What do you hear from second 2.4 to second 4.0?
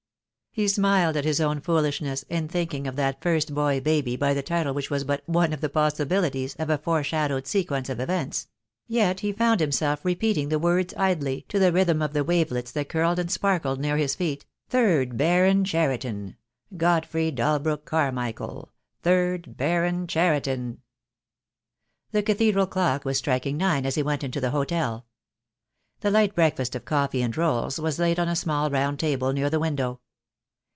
thinking of that first boy